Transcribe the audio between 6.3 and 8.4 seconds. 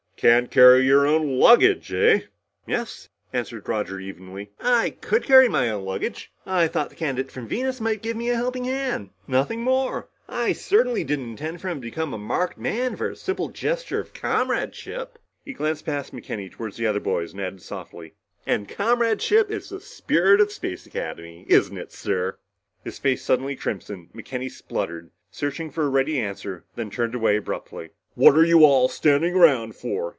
I thought the candidate from Venus might give me a